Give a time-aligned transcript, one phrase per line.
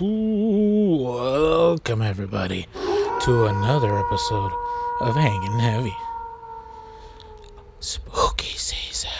[0.00, 0.08] Welcome,
[2.00, 4.52] everybody, to another episode
[5.02, 5.94] of Hanging Heavy.
[7.78, 9.10] Spooky season.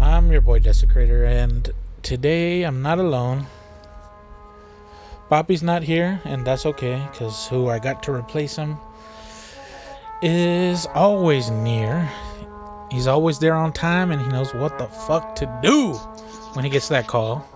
[0.00, 1.70] I'm your boy Desecrator, and
[2.02, 3.46] today I'm not alone.
[5.28, 8.78] Bobby's not here, and that's okay, because who I got to replace him
[10.22, 12.10] is always near.
[12.90, 16.00] He's always there on time, and he knows what the fuck to do
[16.54, 17.46] when he gets that call.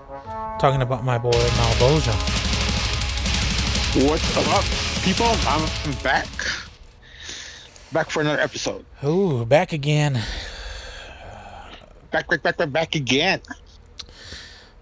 [0.58, 2.14] Talking about my boy Maelbolgia.
[4.08, 4.64] What's up,
[5.04, 5.26] people?
[5.46, 6.28] I'm back.
[7.92, 8.84] Back for another episode.
[9.04, 10.22] Ooh, back again.
[12.10, 13.40] Back, back, back, back, back again.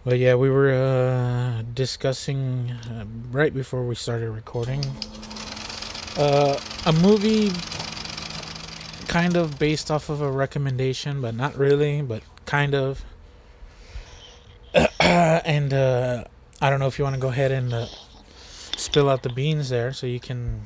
[0.05, 4.85] But yeah, we were uh, discussing uh, right before we started recording
[6.17, 7.51] uh, a movie
[9.09, 13.05] kind of based off of a recommendation, but not really, but kind of.
[15.45, 16.25] and uh,
[16.61, 17.87] I don't know if you want to go ahead and uh,
[18.77, 20.63] spill out the beans there so you can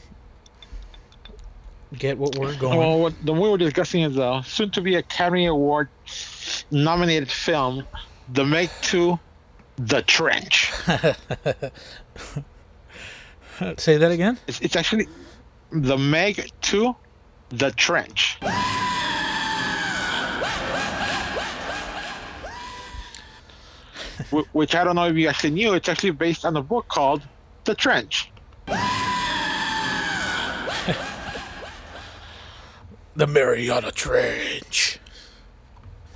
[1.96, 2.78] get what we're going.
[2.78, 5.88] Well, what the movie we're discussing is the soon to be Academy Award
[6.70, 7.84] nominated film,
[8.32, 9.18] The Meg Two,
[9.76, 10.72] The Trench.
[13.76, 14.38] Say that again?
[14.46, 15.08] It's, it's actually
[15.72, 16.94] The Meg 2
[17.50, 18.38] The Trench.
[24.52, 25.74] Which I don't know if you actually knew.
[25.74, 27.22] It's actually based on a book called
[27.64, 28.30] The Trench.
[33.16, 35.00] The Mariana Trench.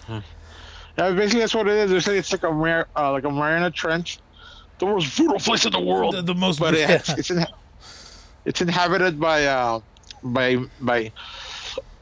[0.09, 1.91] Yeah, basically that's what it is.
[1.91, 4.19] They say it's like a Mar- uh, like a Mariana Trench,
[4.79, 6.15] the most brutal place in the world.
[6.15, 6.61] The, the most.
[6.61, 7.47] but it, it's it's, in,
[8.45, 9.81] it's inhabited by uh,
[10.23, 11.11] by by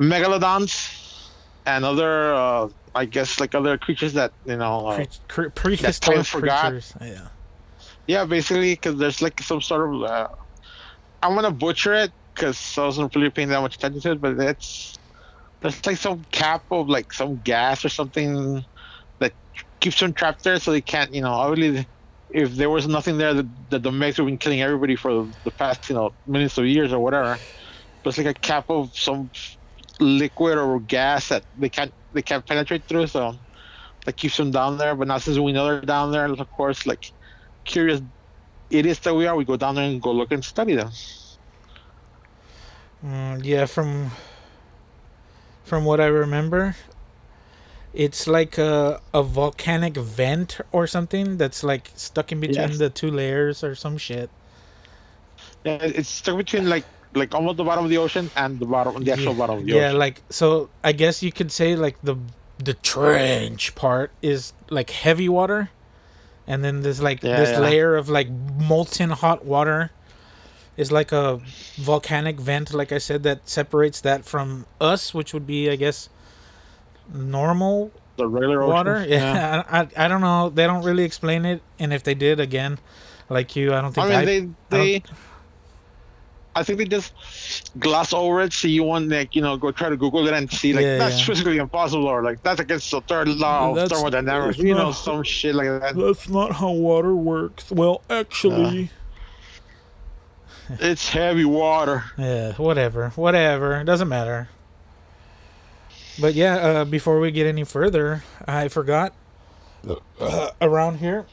[0.00, 1.30] megalodons
[1.66, 4.88] and other uh, I guess like other creatures that you know.
[4.88, 6.70] Uh, cre- prehistoric time forgot.
[6.70, 6.94] creatures.
[7.00, 7.28] Yeah.
[8.06, 10.28] yeah, basically because there's like some sort of uh,
[11.22, 14.38] I'm gonna butcher it because I wasn't really paying that much attention to it, but
[14.38, 14.98] it's
[15.60, 18.64] there's like some cap of like some gas or something
[19.18, 19.32] that
[19.80, 21.86] keeps them trapped there, so they can't you know obviously.
[22.32, 25.88] If there was nothing there, that, the, would have been killing everybody for the past,
[25.88, 27.36] you know, millions of years or whatever.
[28.04, 29.28] But it's like a cap of some
[29.98, 33.37] liquid or gas that they can't they can't penetrate through, so
[34.04, 34.94] that keeps them down there.
[34.94, 37.12] But now since we know they're down there, of course, like
[37.65, 38.03] curious
[38.71, 40.91] idiots that we are, we go down there and go look and study them.
[43.04, 44.10] Mm, yeah, from
[45.65, 46.76] from what I remember,
[47.93, 52.78] it's like a a volcanic vent or something that's like stuck in between Yes.
[52.78, 54.31] the two layers or some shit.
[55.65, 56.84] Yeah, it's stuck between like
[57.15, 59.66] like almost the bottom of the ocean and the bottom, the actual yeah, bottom of
[59.66, 59.93] the yeah, ocean.
[59.93, 60.71] Yeah, like so.
[60.84, 62.16] I guess you could say like the
[62.59, 65.71] the trench part is like heavy water,
[66.47, 69.91] and then there's like Yeah, this layer of like molten hot water.
[70.76, 71.41] Is like a
[71.76, 76.09] volcanic vent, like I said, that separates that from us, which would be, I guess,
[77.12, 78.72] normal the regular ocean.
[78.75, 79.04] water.
[79.09, 80.48] Yeah, I, I I don't know.
[80.50, 82.78] They don't really explain it, and if they did, again,
[83.28, 85.03] like you, I don't think I mean, I, they they.
[86.56, 87.12] I think they just
[87.78, 90.50] gloss over it, so you want like you know go try to Google it and
[90.50, 91.26] see like Yeah, that's yeah.
[91.26, 95.54] physically impossible or like that's against the third law of thermodynamics, you know, some shit
[95.54, 95.94] like that.
[95.96, 97.70] That's not how water works.
[97.70, 98.90] Well, actually,
[100.80, 102.04] It's heavy water.
[102.18, 103.80] yeah, whatever, whatever.
[103.80, 104.48] It doesn't matter.
[106.20, 109.14] But yeah, uh, before we get any further, I forgot.
[110.20, 111.24] Uh, around here,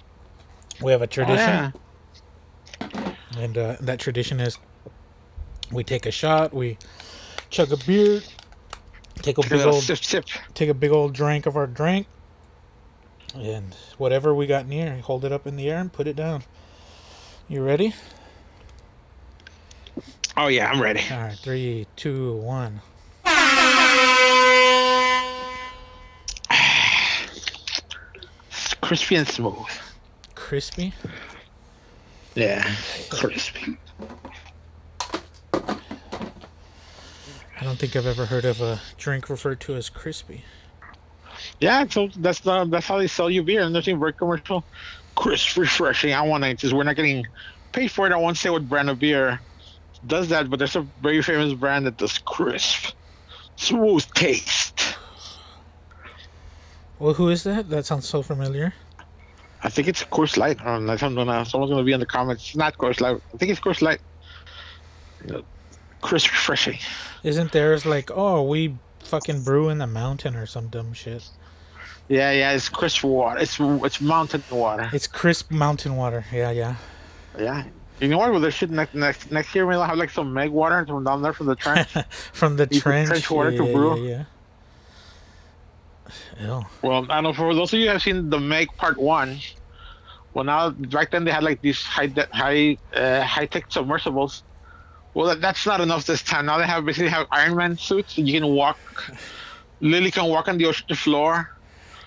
[0.82, 1.74] we have a Oh, tradition,
[2.80, 3.14] yeah.
[3.38, 4.58] and uh, that tradition is
[5.72, 6.78] we take a shot, we
[7.50, 8.22] chug a beer,
[9.22, 10.26] take a big old sip, sip.
[10.54, 12.08] take a big old drink of our drink,
[13.36, 16.44] and whatever we got near, hold it up in the air and put it down.
[17.48, 17.94] You ready?
[20.36, 21.02] Oh yeah, I'm ready.
[21.12, 22.82] All right, three, two, one.
[28.82, 29.66] Crispy and smooth.
[30.36, 30.94] Crispy.
[32.36, 32.64] Yeah,
[33.10, 33.78] crispy.
[37.60, 40.44] I don't think I've ever heard of a drink referred to as crispy.
[41.60, 44.64] Yeah, so that's the, that's how they sell you beer, and they're saying very commercial,
[45.16, 46.14] crisp, refreshing.
[46.14, 46.60] I want it.
[46.60, 47.26] Just we're not getting
[47.72, 48.14] paid for it.
[48.14, 49.40] I won't say what brand of beer
[50.06, 52.94] does that, but there's a very famous brand that does crisp,
[53.56, 54.98] smooth taste.
[57.00, 57.70] Well, who is that?
[57.70, 58.74] That sounds so familiar.
[59.64, 60.64] I think it's Coors Light.
[60.66, 62.48] Um, that's I'm gonna, someone's gonna be in the comments.
[62.48, 63.20] It's not Coors Light.
[63.34, 64.00] I think it's Coors Light.
[66.02, 66.78] Crisp, refreshing.
[67.28, 71.30] Isn't theirs like, oh, we fucking brew in the mountain or some dumb shit?
[72.08, 73.38] Yeah, yeah, it's crisp water.
[73.40, 74.90] It's it's mountain water.
[74.94, 76.24] It's crisp mountain water.
[76.32, 76.76] Yeah, yeah.
[77.38, 77.66] Yeah.
[78.00, 78.32] You know what?
[78.32, 81.22] Well, there should next next next year we'll have like some meg water from down
[81.22, 81.90] there from the trench.
[82.32, 83.10] From the trench.
[83.10, 84.08] trench water yeah, to brew.
[84.08, 84.24] Yeah,
[86.40, 86.60] yeah.
[86.60, 86.66] Ew.
[86.82, 89.40] well, I don't know for those of you who have seen the Meg Part One.
[90.34, 94.44] Well, now back then they had like these high de- high uh, high tech submersibles.
[95.18, 96.46] Well, that's not enough this time.
[96.46, 98.20] Now they have basically have Iron Man suits.
[98.20, 98.78] You can walk.
[99.82, 101.50] Lily can walk on the ocean floor.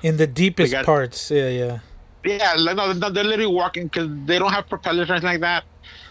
[0.01, 1.29] In the deepest got- parts.
[1.29, 1.79] Yeah, yeah.
[2.23, 5.65] Yeah, like, no, they're literally walking because they don't have propellers or anything like that.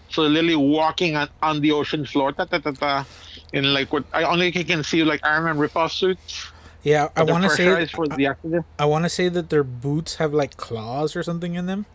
[0.09, 2.33] So they're literally walking on, on the ocean floor.
[2.33, 3.05] Ta, ta, ta, ta,
[3.53, 6.51] in like what I only can see like Iron Man ripoff suits.
[6.83, 8.65] Yeah, I want to say for the oxygen.
[8.77, 11.85] I want to say that their boots have like claws or something in them.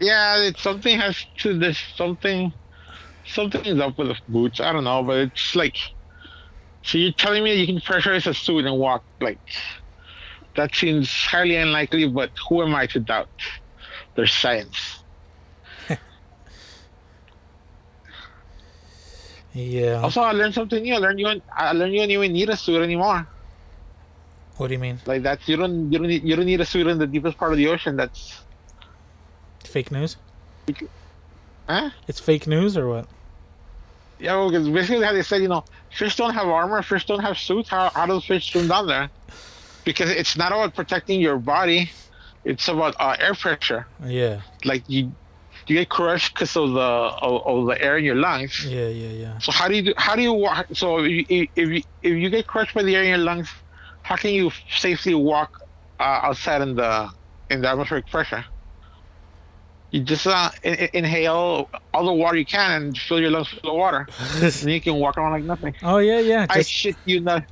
[0.00, 2.54] Yeah, it's something has to this something.
[3.26, 4.60] Something's up with the boots.
[4.60, 5.76] I don't know, but it's like.
[6.82, 9.38] So you're telling me you can pressurize a suit and walk like.
[10.56, 13.28] That seems highly unlikely, but who am I to doubt?
[14.14, 15.02] There's science.
[19.54, 20.00] Yeah.
[20.02, 20.94] Also, I learned something new.
[20.94, 21.42] I learned you.
[21.54, 23.28] I learned you don't even need a suit anymore.
[24.56, 24.98] What do you mean?
[25.04, 27.36] Like that's you don't you don't need you don't need a suit in the deepest
[27.36, 27.96] part of the ocean.
[27.96, 28.42] That's
[29.64, 30.16] Fake news?
[31.68, 31.90] Huh?
[32.08, 33.06] It's fake news or what?
[34.18, 37.20] Yeah, well, because basically how they said, you know, fish don't have armor, fish don't
[37.20, 37.68] have suits.
[37.68, 39.10] How how does fish swim down there?
[39.84, 41.90] Because it's not about protecting your body,
[42.44, 43.86] it's about uh, air pressure.
[44.04, 44.42] Yeah.
[44.64, 45.12] Like you
[45.66, 48.64] you get crushed because of the of, of the air in your lungs.
[48.64, 49.38] Yeah, yeah, yeah.
[49.38, 50.66] So how do you do, how do you walk?
[50.72, 53.48] So if you, if you if you get crushed by the air in your lungs,
[54.02, 55.58] how can you safely walk
[55.98, 57.10] uh, outside in the
[57.50, 58.44] in the atmospheric pressure?
[59.92, 63.48] You just uh, in, in- inhale all the water you can and fill your lungs
[63.48, 64.06] full of water,
[64.40, 65.74] and you can walk around like nothing.
[65.82, 66.46] oh yeah, yeah.
[66.48, 67.44] I Just shit you not.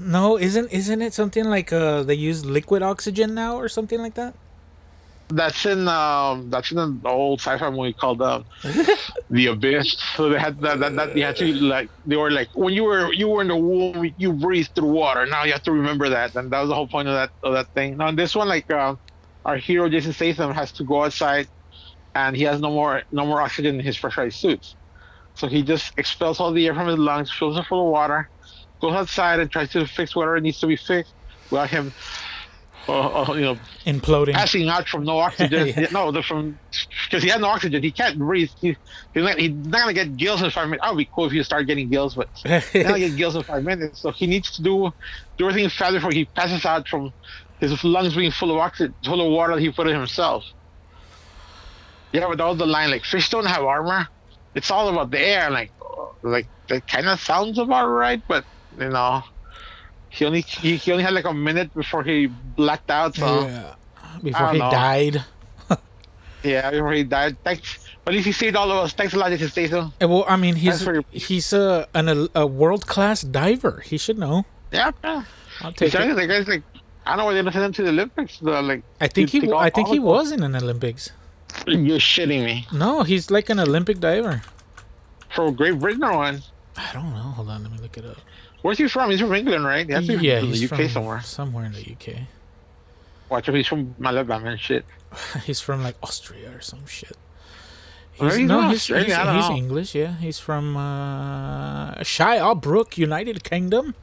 [0.00, 4.14] no, isn't isn't it something like uh they use liquid oxygen now or something like
[4.14, 4.34] that?
[5.28, 8.42] That's in um that's in an old sci-fi movie called uh,
[9.30, 9.96] The Abyss.
[10.16, 12.84] So they had that, that that you had to like they were like when you
[12.84, 15.26] were you were in the womb you breathed through water.
[15.26, 17.52] Now you have to remember that, and that was the whole point of that of
[17.54, 17.96] that thing.
[17.98, 18.96] Now in this one like uh,
[19.44, 21.48] our hero Jason Statham has to go outside,
[22.14, 24.76] and he has no more no more oxygen in his pressurized suits,
[25.34, 28.30] so he just expels all the air from his lungs, fills it full of water,
[28.80, 31.14] goes outside and tries to fix whatever needs to be fixed
[31.50, 31.92] without him.
[32.86, 33.56] Uh, uh, you know,
[33.86, 34.34] Imploding.
[34.34, 35.68] passing out from no oxygen.
[35.76, 35.86] Yeah.
[35.90, 36.58] No, the from
[37.06, 37.82] because he has no oxygen.
[37.82, 38.50] He can't breathe.
[38.60, 38.76] He,
[39.14, 40.82] he's, not, he's not gonna get gills in five minutes.
[40.82, 42.44] That would be cool if you start getting gills, but he's
[42.74, 44.00] not gonna get gills in five minutes.
[44.00, 44.90] So he needs to do
[45.38, 47.12] do everything fast before he passes out from
[47.60, 50.44] his lungs being full of oxygen, full of water he put in himself.
[52.12, 52.90] Yeah, but that was the line.
[52.90, 54.06] Like fish don't have armor.
[54.54, 55.50] It's all about the air.
[55.50, 55.72] Like,
[56.22, 58.44] like that kind of sounds about right, but
[58.78, 59.22] you know.
[60.10, 63.16] He only he, he only had like a minute before he blacked out.
[63.16, 63.74] So yeah.
[64.22, 64.70] Before he know.
[64.70, 65.24] died.
[66.44, 67.42] Yeah, before he died.
[67.42, 67.88] Thanks.
[68.04, 68.92] But at least he saved all of us.
[68.92, 69.94] Thanks a lot, Jason Statham.
[69.98, 73.80] Well, I mean, he's he's a an, a world class diver.
[73.80, 74.44] He should know.
[74.70, 75.24] Yeah, yeah.
[75.62, 76.12] I'll take Exactly.
[76.12, 76.14] it.
[76.16, 76.62] The guy's like,
[77.06, 78.38] I don't know why they didn't send him to the Olympics.
[78.38, 81.10] The, like, I think he I think he was in an Olympics.
[81.66, 82.66] You're shitting me.
[82.72, 84.42] No, he's like an Olympic diver.
[85.34, 86.42] For Great Britain or one?
[86.76, 87.34] I don't know.
[87.36, 88.16] Hold on, let me look it up.
[88.62, 89.10] Where's he from?
[89.10, 89.86] He's from England, right?
[89.86, 91.20] He has to yeah, from he's the UK from somewhere.
[91.20, 92.22] somewhere in the UK.
[93.28, 94.84] Watch if he's from Alabama and shit.
[95.44, 97.16] He's from like Austria or some shit.
[98.12, 98.70] He's, he's no, from?
[98.70, 99.50] he's, he's, he's.
[99.50, 99.94] English.
[99.94, 103.94] Yeah, he's from uh, Shirebrook, United Kingdom.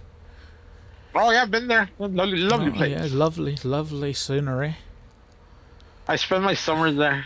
[1.14, 1.90] Oh, yeah, I've been there.
[2.00, 2.92] Lovely, lovely Oh, place.
[2.92, 4.78] yeah, lovely, lovely scenery.
[6.08, 7.26] I spend my summers there.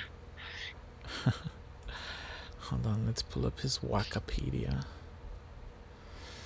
[2.62, 4.84] Hold on, let's pull up his Wikipedia.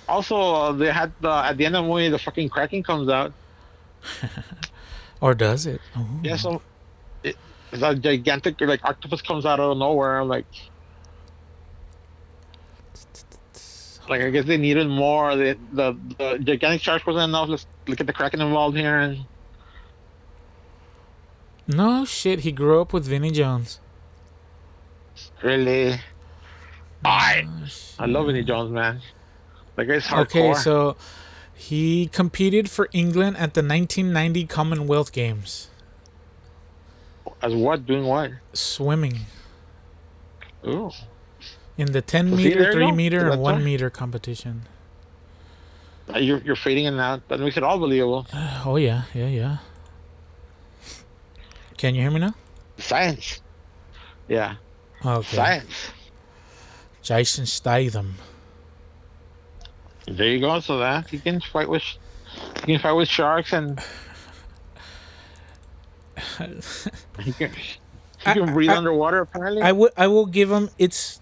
[0.08, 3.08] Also, uh, they had the, at the end of the movie, the fucking Kraken comes
[3.08, 3.32] out.
[5.22, 5.82] Or does it?
[5.94, 6.08] Oh.
[6.22, 6.62] Yeah, so
[7.22, 7.36] it,
[7.72, 10.18] the gigantic like octopus comes out of nowhere.
[10.18, 10.46] I'm like,
[14.10, 15.36] like I guess they needed more.
[15.36, 17.48] The the, the gigantic charge wasn't enough.
[17.48, 18.98] Let's look at the kraken involved here.
[18.98, 19.24] And
[21.66, 23.80] No shit, he grew up with Vinnie Jones.
[25.42, 26.00] really,
[27.04, 27.46] I
[27.98, 28.26] I love.
[28.26, 29.00] Vinnie Jones, man.
[29.76, 30.22] That guy's hardcore.
[30.22, 30.96] Okay, so
[31.54, 35.68] he competed for England at the 1990 Commonwealth Games,
[37.42, 37.86] As what?
[37.86, 38.32] Doing what?
[38.52, 39.20] swimming
[40.66, 40.90] Ooh.
[41.80, 44.66] In the 10 Was meter, there, 3 meter, and 1 meter competition.
[46.12, 47.26] Uh, You're you're fading in that.
[47.28, 48.26] That makes it all believable.
[48.66, 49.56] Oh yeah, yeah, yeah.
[51.78, 52.34] Can you hear me now?
[52.78, 53.40] Science.
[54.28, 54.56] Yeah.
[55.04, 55.36] Okay.
[55.36, 55.90] Science.
[57.02, 58.16] Jason Statham.
[60.06, 60.60] There you go.
[60.60, 61.84] So that he can fight with
[62.66, 63.80] You can fight with sharks and
[66.40, 69.20] you can, you can breathe I- underwater.
[69.20, 71.19] Apparently, I would I will give him it's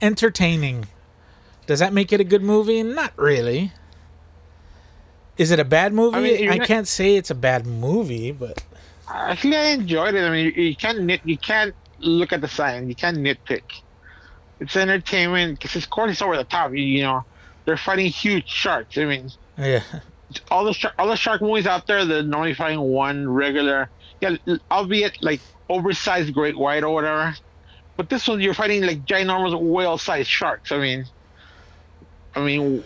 [0.00, 0.86] entertaining.
[1.66, 2.82] Does that make it a good movie?
[2.82, 3.72] Not really.
[5.36, 6.16] Is it a bad movie?
[6.16, 8.64] I, mean, not- can't say it's a bad movie, but
[9.10, 10.24] Actually, I enjoyed it.
[10.24, 12.88] I mean, you, you can't nit, you can't look at the sign.
[12.88, 13.62] You can't nitpick.
[14.60, 16.72] It's entertainment because it's course it's over the top.
[16.72, 17.24] You, you know,
[17.64, 18.98] they're fighting huge sharks.
[18.98, 19.82] I mean, yeah.
[20.50, 23.88] all the shark, all the shark movies out there, they're normally fighting one regular,
[24.20, 24.36] yeah,
[24.70, 27.34] albeit like oversized great white or whatever.
[27.98, 30.70] But this one, you're fighting like ginormous whale-sized sharks.
[30.70, 31.04] I mean,
[32.32, 32.84] I mean,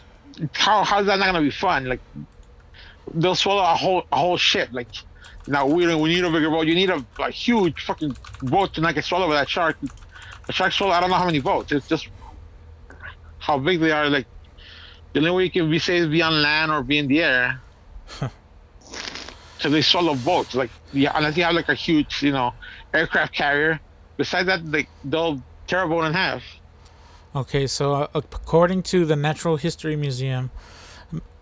[0.55, 1.85] how how's that not gonna be fun?
[1.85, 2.01] Like,
[3.13, 4.71] they'll swallow a whole a whole ship.
[4.73, 4.89] Like,
[5.47, 6.67] now we don't, we need a bigger boat.
[6.67, 9.77] You need a, a huge fucking boat to not get swallowed by that shark.
[10.47, 11.73] The shark swallow I don't know how many boats.
[11.73, 12.09] It's just
[13.39, 14.09] how big they are.
[14.09, 14.27] Like,
[15.13, 17.23] the only way you can be safe is be on land or be in the
[17.23, 17.61] air.
[19.61, 20.57] So they swallow boats.
[20.57, 22.53] Like, yeah, unless you have like a huge, you know,
[22.93, 23.81] aircraft carrier.
[24.17, 26.43] Besides that, they they'll tear a boat in half.
[27.35, 30.51] Okay, so uh, according to the Natural History Museum,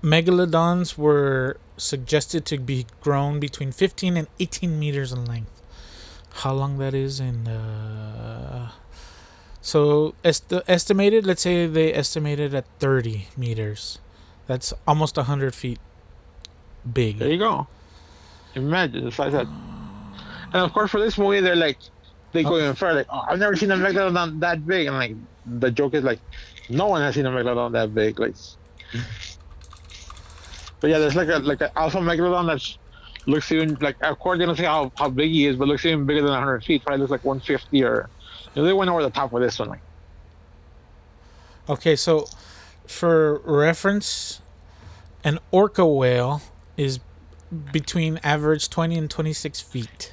[0.03, 5.51] megalodons were suggested to be grown between 15 and 18 meters in length.
[6.33, 8.71] How long that is in uh
[9.61, 13.99] so est- estimated, let's say they estimated at 30 meters.
[14.47, 15.79] That's almost 100 feet
[16.91, 17.19] big.
[17.19, 17.67] There you go.
[18.55, 19.47] Imagine it's like that.
[20.53, 21.79] And of course, for this movie, they're like,
[22.33, 23.01] they go even further.
[23.01, 26.21] Like, oh, I've never seen a megalodon that big, and like the joke is like,
[26.69, 28.19] no one has seen a megalodon that big.
[28.19, 28.35] Like,
[30.81, 32.79] but yeah, there's like a like an alpha megalodon that's
[33.27, 36.23] looks even like according to say how how big he is, but looks even bigger
[36.23, 36.85] than 100 feet.
[36.85, 38.09] Probably looks like 150 or.
[38.55, 39.69] You know, they went over the top with this one.
[39.69, 39.81] Like,
[41.71, 42.27] Okay, so
[42.85, 44.41] for reference,
[45.23, 46.43] an orca whale
[46.77, 46.99] is
[47.71, 50.13] between average 20 and 26 feet.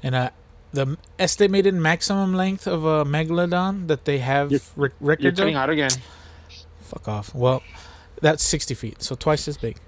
[0.00, 0.30] And uh,
[0.72, 5.56] the estimated maximum length of a megalodon that they have You're- rec- you're records cutting
[5.56, 5.90] of, out again.
[6.80, 7.34] fuck off.
[7.34, 7.62] Well,
[8.20, 9.78] that's 60 feet, so twice as big.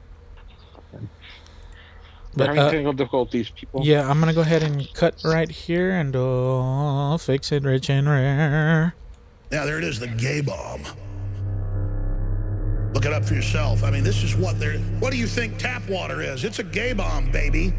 [2.36, 3.80] But having uh, technical difficulties, people.
[3.84, 8.08] yeah, I'm gonna go ahead and cut right here and uh, fix it rich and
[8.08, 8.94] rare.
[9.50, 10.82] Yeah, there it is, the gay bomb.
[12.94, 13.82] Look it up for yourself.
[13.82, 14.78] I mean, this is what they're.
[15.00, 16.44] What do you think tap water is?
[16.44, 17.72] It's a gay bomb, baby.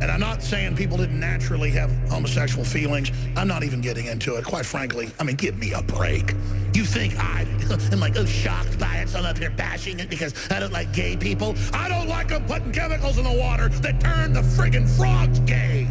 [0.00, 3.12] And I'm not saying people didn't naturally have homosexual feelings.
[3.36, 5.10] I'm not even getting into it, quite frankly.
[5.20, 6.34] I mean, give me a break.
[6.72, 7.42] You think I
[7.92, 10.72] am like, oh, shocked by it, so I'm up here bashing it because I don't
[10.72, 11.54] like gay people?
[11.74, 15.86] I don't like them putting chemicals in the water that turn the friggin' frogs gay.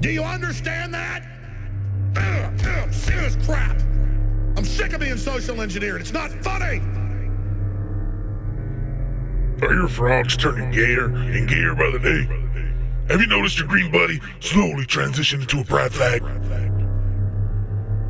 [0.00, 1.24] Do you understand that?
[2.16, 3.76] Ugh, ugh, serious crap.
[4.56, 6.00] I'm sick of being social engineered.
[6.00, 6.80] It's not funny.
[9.62, 12.45] Are your frogs turning gayer and gayer by the day?
[13.08, 16.22] Have you noticed your green buddy slowly transition into a pride flag?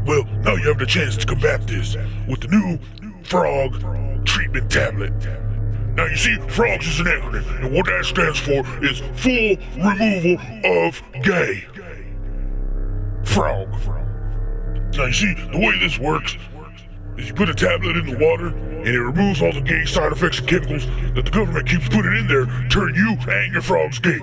[0.07, 2.79] Well, now you have the chance to combat this with the new
[3.25, 3.75] frog
[4.25, 5.13] treatment tablet.
[5.97, 10.39] Now you see, frogs is an acronym, and what that stands for is full removal
[10.65, 11.67] of gay.
[13.25, 13.69] Frog.
[14.95, 16.39] Now you see, the way this works
[17.19, 20.13] is you put a tablet in the water and it removes all the gay side
[20.13, 23.99] effects and chemicals that the government keeps putting in there, turn you and your frogs
[23.99, 24.21] gay.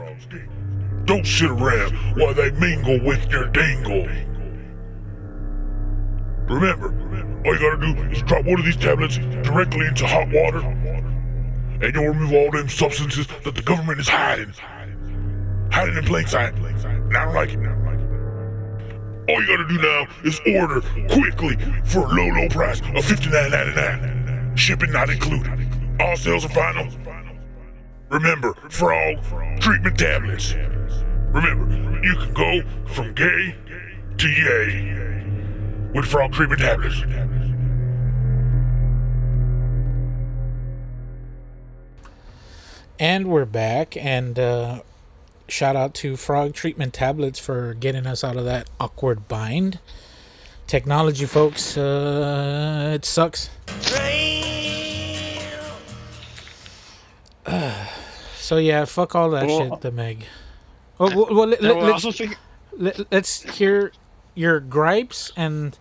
[1.05, 4.07] Don't sit around while they mingle with your dangle.
[6.47, 6.87] Remember,
[7.45, 11.93] all you gotta do is drop one of these tablets directly into hot water, and
[11.93, 14.53] you'll remove all them substances that the government is hiding.
[15.71, 16.53] Hiding in plain sight.
[16.53, 17.59] And I don't like it.
[19.29, 24.57] All you gotta do now is order quickly for a low, low price of $59.99.
[24.57, 25.67] Shipping not included.
[25.99, 26.87] All sales are final.
[28.09, 29.17] Remember, frog
[29.59, 30.53] treatment tablets.
[31.33, 32.61] Remember, you can go
[32.93, 33.55] from gay
[34.17, 37.01] to yay with frog treatment tablets.
[42.99, 44.81] And we're back, and uh,
[45.47, 49.79] shout out to Frog Treatment Tablets for getting us out of that awkward bind.
[50.67, 53.49] Technology, folks, uh, it sucks.
[58.37, 60.25] so yeah, fuck all that Well- shit, the Meg.
[60.99, 62.37] Oh, well, well, let, us also thinking,
[62.77, 63.91] let, let's hear
[64.35, 65.77] your gripes and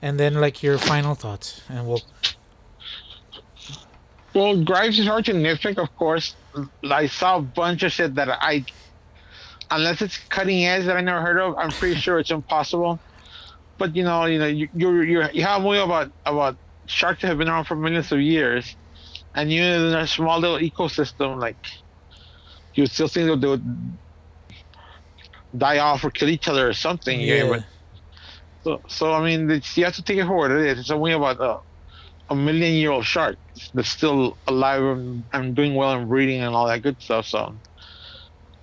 [0.00, 2.02] and then like your final thoughts, and we'll
[4.34, 6.34] Well, Grimes is hard to nitpick, of course.
[6.84, 8.64] I saw a bunch of shit that I,
[9.70, 13.00] unless it's cutting edge that I never heard of, I'm pretty sure it's impossible.
[13.78, 16.56] But you know, you know, you you you have a movie about about
[16.86, 18.76] sharks that have been around for millions of years,
[19.34, 21.64] and you in a small little ecosystem, like
[22.74, 23.64] you still think that they would
[25.56, 27.20] die off or kill each other or something.
[27.20, 27.44] Yeah.
[27.44, 27.48] Yeah.
[27.48, 27.64] But
[28.64, 30.78] so, so I mean, it's, you have to take it for what it is.
[30.80, 31.58] It's only about a,
[32.30, 33.36] a million year old shark
[33.72, 37.26] that's still alive and, and doing well and breeding and all that good stuff.
[37.26, 37.54] So.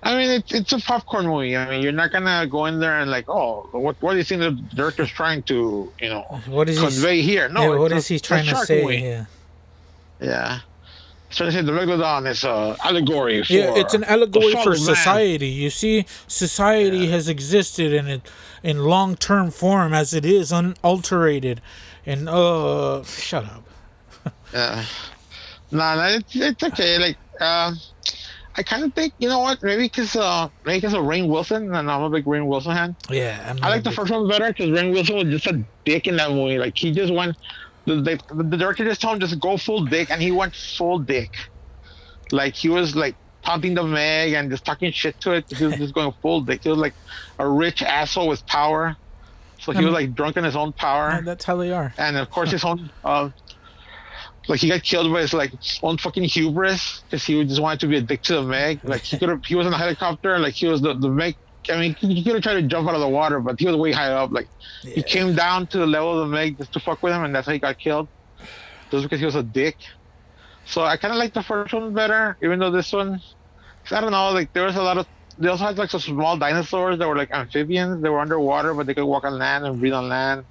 [0.02, 1.56] I mean, it's it's a popcorn movie.
[1.56, 4.24] I mean, you're not gonna go in there and like, oh, what what do you
[4.24, 6.82] think the director's trying to, you know, What is he?
[6.86, 7.48] convey here?
[7.48, 8.82] No, yeah, what is he trying to say?
[8.82, 8.98] movie.
[8.98, 9.24] Yeah.
[10.20, 10.60] Yeah.
[11.36, 14.94] So the megalodon is a allegory for Yeah, it's an allegory for of man.
[14.96, 15.48] society.
[15.48, 18.22] You see, society has existed in it
[18.62, 21.60] in long term form as it is, unalterated.
[22.06, 23.64] And uh, shut up.
[24.54, 24.84] Yeah.
[25.72, 26.98] Nah, nah, it's, it's okay.
[26.98, 27.76] Like, um,
[28.56, 29.62] I kind of think you know what?
[29.62, 32.96] Maybe because uh, maybe because of Rainn Wilson, and I'm a big Rainn Wilson fan.
[33.10, 36.06] Yeah, I'm I like the first one better because Rainn Wilson was just a dick
[36.06, 36.58] in that movie.
[36.58, 37.36] Like he just went,
[37.86, 41.30] the, director just told him just go full dick, and he went full dick.
[42.32, 45.44] Like he was like taunting the Meg and just talking shit to it.
[45.48, 46.64] He was just going full dick.
[46.64, 46.94] He was like
[47.38, 48.96] a rich asshole with power.
[49.60, 51.94] So he Um, was like drunk in his own power Yeah, that's how they are.
[51.96, 53.30] and of course his own uh,
[54.48, 55.52] like he got killed by his like
[55.82, 58.80] own fucking hubris because he just wanted to be a dick to the Meg.
[58.84, 61.36] Like he could have, he was in a helicopter, like he was the the Meg.
[61.70, 63.76] I mean, he could have tried to jump out of the water, but he was
[63.76, 64.30] way high up.
[64.32, 64.48] Like
[64.82, 67.34] he came down to the level of the Meg just to fuck with him, and
[67.34, 68.08] that's how he got killed.
[68.90, 69.76] Just because he was a dick.
[70.66, 73.20] So I kind of like the first one better, even though this one,
[73.90, 75.06] I don't know, like there was a lot of.
[75.38, 78.02] They also had like some small dinosaurs that were like amphibians.
[78.02, 80.46] They were underwater, but they could walk on land and breathe on land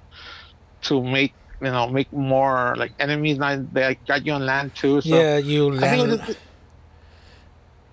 [0.82, 3.38] to make you know make more like enemies.
[3.38, 5.00] Now they like, got you on land too.
[5.00, 6.22] So yeah, you I think land.
[6.24, 6.38] just,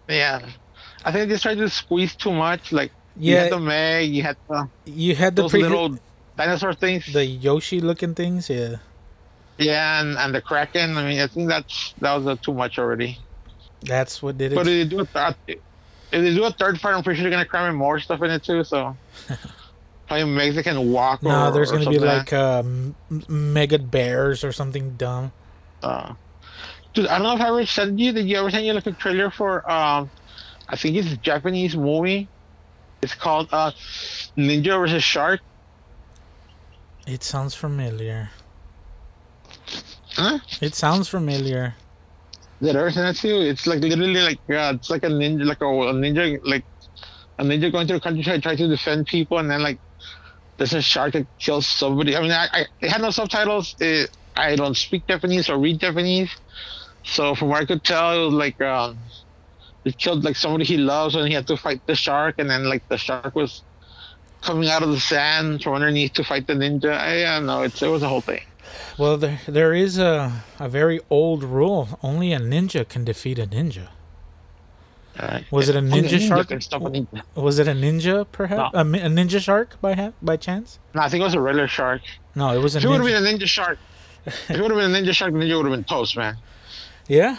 [0.08, 0.50] yeah,
[1.04, 2.72] I think they tried to squeeze too much.
[2.72, 5.98] Like you Yeah, had the Meg, you had the, you had the pre- little
[6.38, 7.12] dinosaur things.
[7.12, 8.50] the Yoshi looking things.
[8.50, 8.78] Yeah.
[9.58, 10.98] yeah, and, and the Kraken.
[10.98, 13.18] I mean, I think that's that was uh, too much already.
[13.82, 14.56] That's what did it.
[14.56, 15.60] But if they do a third, if
[16.12, 18.32] they do a third part, I'm pretty sure they're gonna cram in more stuff in
[18.32, 18.64] it too.
[18.64, 18.96] So
[20.08, 21.22] probably Mexican walk.
[21.24, 22.96] no, or, there's gonna be like um,
[23.28, 25.32] mega bears or something dumb.
[25.82, 26.14] Uh,
[26.94, 28.12] dude, I don't know if I ever sent you.
[28.14, 29.70] Did you ever send you like a trailer for?
[29.70, 30.10] Um,
[30.70, 32.30] I think it's a Japanese movie.
[33.04, 33.72] It's called uh,
[34.38, 35.42] Ninja vs Shark.
[37.06, 38.30] It sounds familiar.
[40.16, 40.40] Huh?
[40.62, 41.76] It sounds familiar.
[42.62, 43.42] Did I ever send it to you?
[43.42, 46.64] It's like literally like yeah, it's like a ninja, like a, a ninja, like
[47.38, 49.80] a ninja going through the countryside trying to defend people, and then like
[50.56, 52.16] there's a shark that kills somebody.
[52.16, 53.76] I mean, I, I it had no subtitles.
[53.82, 56.34] It, I don't speak Japanese or read Japanese,
[57.04, 58.98] so from what I could tell, it was like um,
[59.86, 62.70] it killed like somebody he loves, and he had to fight the shark, and then
[62.70, 63.62] like the shark was
[64.42, 66.92] coming out of the sand from underneath to fight the ninja.
[66.92, 67.62] I, I don't know.
[67.64, 68.42] It's it was a whole thing.
[68.98, 72.00] Well, there there is a a very old rule.
[72.02, 73.88] Only a ninja can defeat a ninja.
[75.20, 75.46] Alright.
[75.52, 76.48] Was it a Only ninja shark?
[76.48, 77.22] ninja.
[77.36, 78.74] Was it a ninja, perhaps?
[78.74, 78.80] No.
[78.80, 80.80] A, a ninja shark by ha- by chance?
[80.96, 82.02] No, I think it was a regular shark.
[82.36, 83.78] No, it was a If it would have been a ninja shark,
[84.26, 86.36] if it would have been a ninja shark, the ninja would have been toast, man.
[87.08, 87.38] Yeah,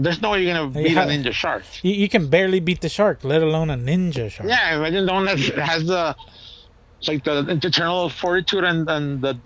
[0.00, 1.64] There's no way you're gonna beat a ninja shark.
[1.82, 4.48] you, you can barely beat the shark, let alone a ninja shark.
[4.48, 6.14] Yeah, imagine the one that has the
[7.08, 9.38] like the eternal fortitude and, and the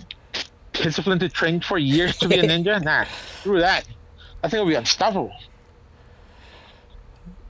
[0.72, 2.82] discipline to train for years to be a ninja.
[2.82, 3.06] Nah,
[3.40, 3.86] screw that.
[4.44, 5.32] I think it'll be unstoppable.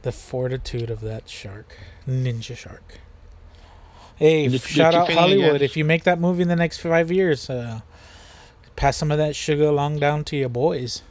[0.02, 2.98] The fortitude of that shark, ninja shark.
[4.16, 5.62] Hey, You- f- you shout out Hollywood!
[5.62, 7.80] If you make that movie in the next five years, uh,
[8.76, 11.02] pass some of that sugar along down to your boys.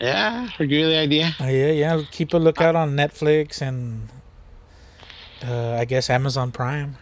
[0.00, 1.36] Yeah, you the idea.
[1.40, 2.02] Uh, yeah, yeah.
[2.10, 4.08] Keep a lookout on Netflix and
[5.46, 6.96] uh, I guess Amazon Prime.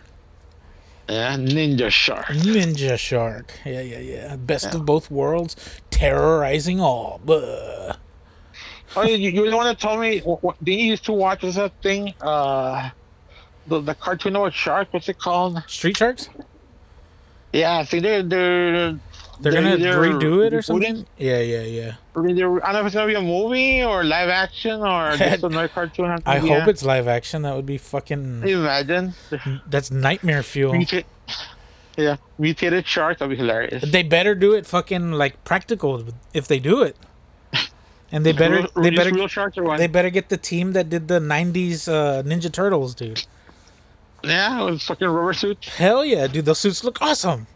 [1.08, 2.26] Yeah, ninja shark.
[2.26, 3.54] Ninja Shark.
[3.64, 4.36] Yeah, yeah, yeah.
[4.36, 5.56] Best of both worlds,
[5.90, 7.20] terrorizing all.
[7.24, 7.94] Buh.
[8.96, 10.20] Oh, you, you the one that told me?
[10.20, 12.12] What, what, didn't you used to watch this that thing?
[12.20, 12.90] Uh,
[13.68, 14.88] the the cartoon about shark.
[14.90, 15.62] What's it called?
[15.66, 16.28] Street Sharks?
[17.52, 18.98] Yeah, I think they're they're
[19.40, 21.06] They're gonna either redo it or something?
[21.16, 21.92] Yeah, yeah, yeah.
[22.16, 25.44] either- I don't know if it's gonna be a movie or live action or just
[25.44, 26.18] another cartoon.
[26.26, 27.42] I hope it's live action.
[27.42, 28.40] That would be fucking.
[28.40, 29.14] Can you imagine?
[29.68, 30.74] That's nightmare fuel.
[31.96, 33.18] Yeah, mutated shark.
[33.18, 33.82] That'd be hilarious.
[33.90, 36.96] They better do it fucking like practical if they do it.
[38.10, 39.76] And they better Real- they better real sharks or what?
[39.76, 43.22] they better get the team that did the '90s uh, Ninja Turtles, dude.
[44.24, 45.68] yeah, with fucking rubber suits.
[45.76, 46.46] Hell yeah, dude!
[46.46, 47.46] Those suits look awesome.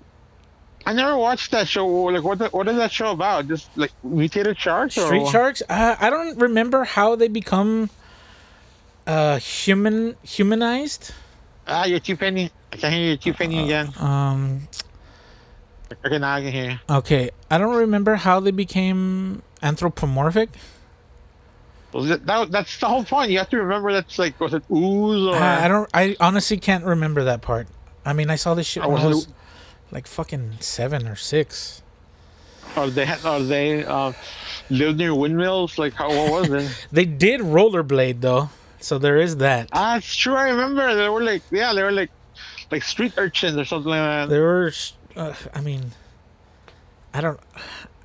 [0.87, 1.87] I never watched that show.
[1.87, 2.39] Like, what?
[2.39, 3.49] The, what is that show about?
[3.49, 4.99] Just like mutated sharks?
[4.99, 5.27] or Street?
[5.29, 5.63] Sharks.
[5.69, 7.91] Uh, I don't remember how they become
[9.07, 11.13] uh human humanized.
[11.67, 12.51] Ah, you're T Penny.
[12.73, 13.93] I can hear you T Penny again.
[13.99, 14.69] Um.
[16.05, 16.79] Okay, now I can hear you.
[16.89, 20.51] Okay, I don't remember how they became anthropomorphic.
[21.93, 23.31] Was it, that, that's the whole point.
[23.31, 25.91] You have to remember that's like was it ooze or I I don't.
[25.93, 27.69] I honestly can't remember that part.
[28.05, 29.29] I mean, I saw this shit when I was
[29.93, 31.83] like fucking seven or six.
[32.75, 34.13] Are they are they uh,
[34.71, 35.79] lived near windmills.
[35.79, 36.87] Like how what was it?
[36.93, 38.51] They did rollerblade though,
[38.81, 39.69] so there is that.
[39.73, 40.35] ah, it's true.
[40.35, 42.11] I remember they were like yeah, they were like
[42.71, 44.29] like street urchins or something like that.
[44.31, 44.73] There were.
[45.15, 45.93] Uh, I mean,
[47.13, 47.39] I don't.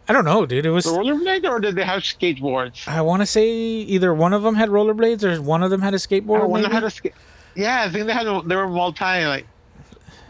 [0.10, 0.66] I don't know, dude.
[0.66, 0.86] It was.
[0.86, 2.88] The rollerblade or did they have skateboards?
[2.88, 5.94] I want to say either one of them had rollerblades or one of them had
[5.94, 6.42] a skateboard.
[6.42, 7.14] Or one had a skate.
[7.56, 9.48] Yeah, I think they had they were multi like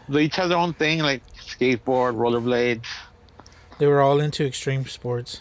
[0.08, 1.22] they each had their own thing like
[1.58, 2.86] skateboard, rollerblades.
[3.78, 5.40] They were all into extreme sports.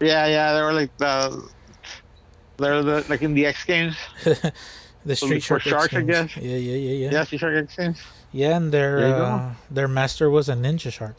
[0.00, 1.48] Yeah, yeah, they were like the
[2.56, 3.96] they're the like in the X Games.
[5.04, 5.62] The street shark.
[5.62, 6.34] sharks, I X guess.
[6.34, 6.46] Games.
[6.46, 7.10] Yeah, yeah, yeah, yeah.
[7.10, 8.00] Yeah, Sea Shark X Games.
[8.30, 9.24] Yeah, and their There you go.
[9.24, 11.16] uh, their master was a ninja shark.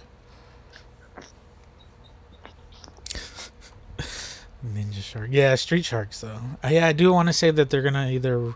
[4.65, 5.27] ninja shark.
[5.31, 6.39] Yeah, street sharks though.
[6.63, 8.53] Uh, yeah, I do want to say that they're gonna either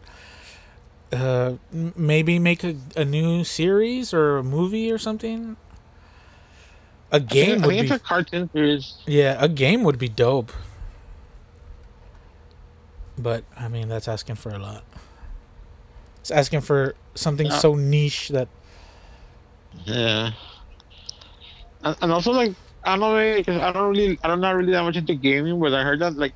[1.13, 5.56] uh maybe make a, a new series or a movie or something.
[7.12, 8.98] A game think, I would think be it's a cartoon series.
[9.08, 10.52] yeah, a game would be dope.
[13.17, 14.84] But I mean, that's asking for a lot.
[16.20, 17.60] It's asking for something Yeah.
[17.60, 18.48] so niche that
[19.86, 20.32] Yeah.
[21.84, 24.56] And, and also like I don't know maybe 'cause I don't really I don't not
[24.56, 26.34] really that much into gaming, but I heard that like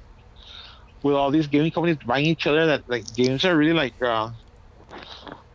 [1.04, 4.30] with all these gaming companies buying each other, that like games are really like uh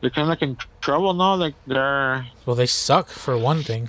[0.01, 1.35] they're kind of like in trouble now.
[1.35, 3.89] Like they're well, they suck for one thing.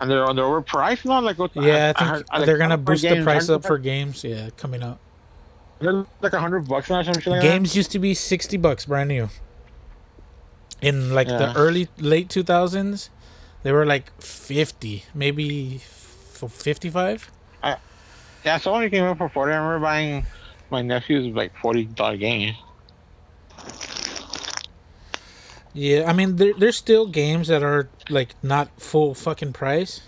[0.00, 1.20] and they're they're overpriced now.
[1.20, 1.54] Like what?
[1.56, 4.22] Yeah, I think heard- like, they're gonna boost the price up for games.
[4.24, 5.00] Yeah, coming up.
[5.80, 9.08] they're like a hundred bucks now something like Games used to be sixty bucks brand
[9.08, 9.28] new.
[10.80, 13.10] In like the early late two thousands,
[13.64, 17.30] they were like fifty, maybe fifty-five.
[18.44, 19.52] Yeah, so only came up for forty.
[19.52, 20.24] I remember buying
[20.70, 22.54] my nephew's like forty dollar game.
[25.78, 30.00] Yeah, I mean there, there's still games that are like not full fucking price,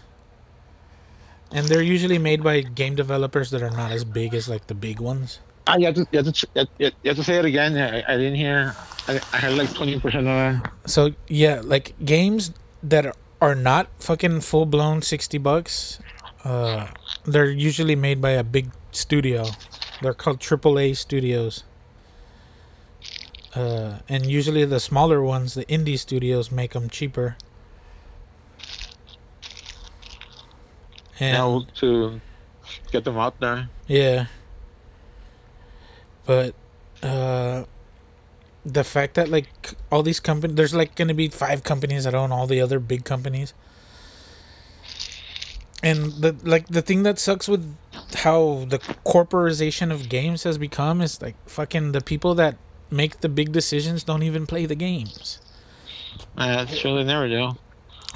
[1.52, 4.74] and they're usually made by game developers that are not as big as like the
[4.74, 5.38] big ones.
[5.68, 7.78] Ah, you have to, you have to, you have- to say it again.
[7.78, 8.74] I, I didn't hear.
[9.06, 10.72] I, I heard like twenty percent of that.
[10.86, 12.50] So yeah, like games
[12.82, 16.00] that are- are not fucking full blown sixty bucks,
[16.42, 16.88] uh,
[17.24, 19.46] they're usually made by a big studio.
[20.02, 21.62] They're called AAA studios.
[23.54, 27.36] Uh, and usually the smaller ones, the indie studios, make them cheaper.
[31.18, 32.20] And Now to
[32.92, 33.68] get them out there.
[33.86, 34.26] yeah.
[36.26, 36.54] But
[37.02, 37.64] uh
[38.64, 39.48] the fact that like
[39.90, 42.78] all these companies there's like going to be five companies that own all the other
[42.78, 43.52] big companies.
[45.82, 47.74] And the like the thing that sucks with
[48.16, 52.56] how the corporization of games has become is like fucking the people that
[52.90, 55.40] make the big decisions don't even play the games.
[56.36, 56.96] Uh, true.
[56.96, 57.52] They never do.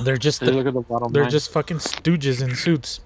[0.03, 1.31] They're just They the look at the bottom they're line.
[1.31, 3.01] just fucking stooges in suits.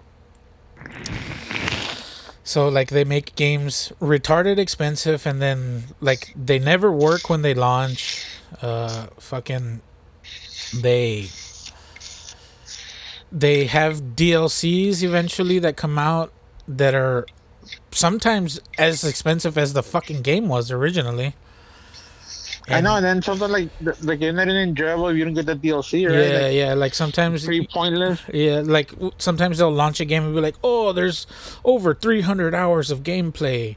[2.44, 7.54] So like they make games retarded expensive and then like they never work when they
[7.54, 8.24] launch.
[8.62, 9.82] Uh fucking
[10.74, 11.28] they
[13.30, 16.32] they have DLCs eventually that come out
[16.66, 17.26] that are
[17.90, 21.34] sometimes as expensive as the fucking game was originally.
[22.70, 25.34] I know, and then something like the, the game that isn't enjoyable if you don't
[25.34, 26.16] get the DLC, right?
[26.16, 28.20] Yeah, like, yeah, like sometimes pretty pointless.
[28.32, 31.26] Yeah, like sometimes they'll launch a game and be like, "Oh, there's
[31.64, 33.76] over 300 hours of gameplay."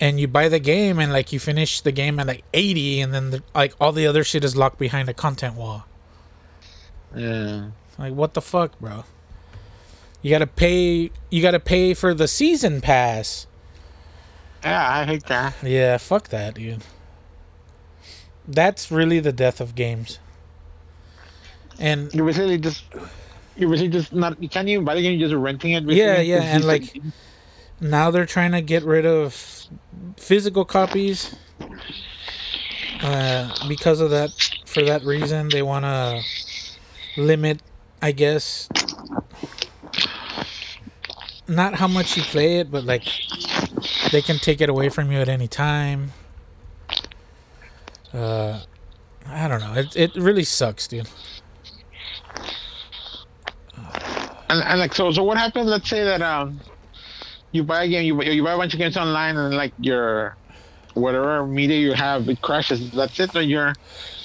[0.00, 3.14] And you buy the game and like you finish the game at like 80 and
[3.14, 5.86] then the, like all the other shit is locked behind a content wall.
[7.14, 7.66] Yeah.
[7.96, 9.04] Like what the fuck, bro?
[10.20, 13.46] You got to pay you got to pay for the season pass.
[14.64, 15.54] Yeah, I hate that.
[15.62, 16.82] Yeah, fuck that, dude.
[18.46, 20.18] That's really the death of games.
[21.78, 22.84] And You're basically just.
[23.56, 24.40] You're basically just not.
[24.42, 25.18] You can't even buy the game.
[25.18, 25.84] You're just renting it.
[25.84, 27.00] Yeah, basically, yeah, and, like,
[27.80, 29.66] now they're trying to get rid of
[30.16, 31.34] physical copies
[33.02, 34.30] uh, because of that
[34.64, 36.22] for that reason they want to
[37.16, 37.60] limit
[38.02, 38.68] i guess
[41.46, 43.04] not how much you play it but like
[44.10, 46.12] they can take it away from you at any time
[48.14, 48.60] uh,
[49.26, 51.08] i don't know it, it really sucks dude
[54.50, 55.66] And, and like so, so what happens?
[55.66, 56.60] Let's say that um,
[57.50, 59.72] you buy a game, you buy, you buy a bunch of games online, and like
[59.80, 60.36] your
[60.92, 62.92] whatever media you have, it crashes.
[62.92, 63.34] That's it.
[63.34, 63.72] Or you're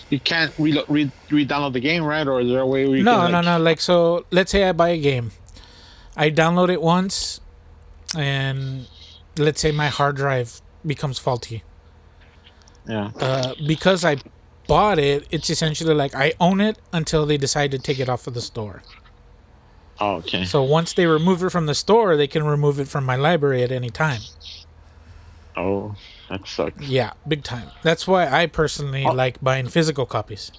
[0.10, 2.28] you can't re re re-download the game, right?
[2.28, 4.65] Or is there a way you no can, no like, no like so let's say
[4.65, 5.32] i buy a game
[6.17, 7.39] I download it once,
[8.13, 8.88] and
[9.38, 11.63] let's say my hard drive becomes faulty.
[12.89, 13.12] Yeah.
[13.19, 14.17] Uh, because I
[14.67, 18.25] bought it, it's essentially like I own it until they decide to take it off
[18.28, 18.82] of the store.
[19.99, 20.43] Oh, okay.
[20.45, 23.62] So once they remove it from the store, they can remove it from my library
[23.63, 24.21] at any time.
[25.56, 25.95] Oh,
[26.30, 26.82] that sucks.
[26.88, 27.69] Yeah, big time.
[27.84, 29.12] That's why I personally Oh.
[29.13, 30.52] like buying physical copies.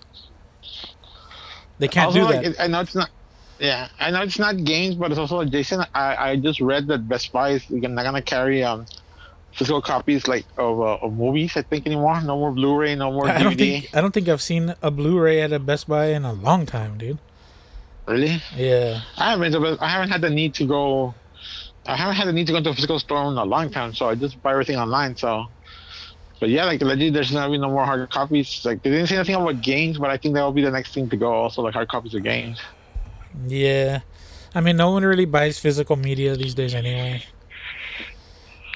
[1.79, 2.45] They can't also, do like, that.
[2.53, 3.11] it- I know it's not.
[3.59, 5.87] Yeah, I know it's not games, but it's also adjacent.
[5.95, 8.87] I, I just read that Best Buy is not gonna carry um
[9.52, 11.52] physical copies like of, uh, of movies.
[11.56, 12.20] I think anymore.
[12.22, 12.94] No more Blu-ray.
[12.94, 13.42] No more I DVD.
[13.42, 16.32] don't think I don't think I've seen a Blu-ray at a Best Buy in a
[16.32, 17.18] long time, dude.
[18.06, 18.42] Really?
[18.56, 19.00] Yeah.
[19.16, 19.54] I haven't.
[19.80, 21.14] I haven't had the need to go.
[21.86, 23.94] I haven't had the need to go to a physical store in a long time,
[23.94, 25.16] so I just buy everything online.
[25.16, 25.46] So,
[26.38, 28.64] but yeah, like legit, there's not be no more hard copies.
[28.64, 30.92] Like they didn't say anything about games, but I think that will be the next
[30.92, 31.32] thing to go.
[31.32, 32.60] Also, like hard copies of games.
[33.46, 34.00] Yeah.
[34.54, 37.22] I mean, no one really buys physical media these days anyway.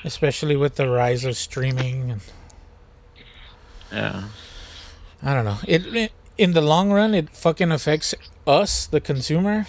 [0.04, 2.20] Especially with the rise of streaming and
[3.90, 4.24] Yeah.
[5.22, 5.58] I don't know.
[5.66, 8.14] It, it in the long run it fucking affects
[8.46, 9.66] us, the consumer.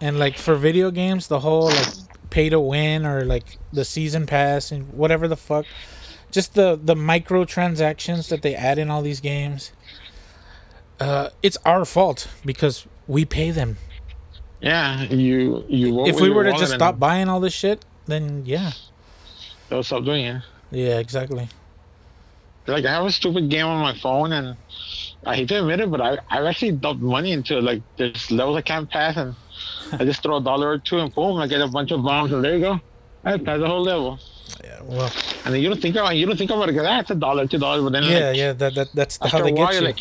[0.00, 1.88] And like for video games, the whole like
[2.30, 5.66] pay to win or like the season pass and whatever the fuck.
[6.30, 9.72] Just the the microtransactions that they add in all these games.
[11.00, 13.76] Uh, it's our fault because we pay them.
[14.60, 15.02] Yeah.
[15.02, 16.06] You you.
[16.06, 18.72] if we were to just stop buying all this shit, then yeah,
[19.68, 20.42] They'll stop doing it.
[20.70, 21.48] yeah, exactly.
[22.66, 24.56] Like I have a stupid game on my phone, and
[25.24, 27.62] I hate to admit it, but I I've actually dumped money into it.
[27.62, 29.34] Like there's levels I can't pass, and
[29.92, 32.32] I just throw a dollar or two, and boom, I get a bunch of bombs,
[32.32, 32.80] and there you go.
[33.24, 34.18] I pass the whole level.
[34.64, 35.10] Yeah, well,
[35.44, 37.46] And then you don't think about you don't think about it because that's a dollar,
[37.46, 38.52] two dollars, but then yeah, like, yeah.
[38.52, 39.86] That, that that's how they while, get you're you.
[39.88, 39.98] like,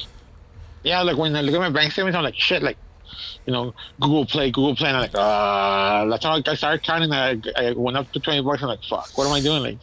[0.83, 2.77] yeah, like when I look at my bank statements, I'm like, shit, like,
[3.45, 7.11] you know, Google Play, Google Play, and I'm like, uh, that's how I started counting.
[7.11, 8.61] I, I went up to twenty bucks.
[8.61, 9.63] I'm like, fuck, what am I doing?
[9.63, 9.77] Like,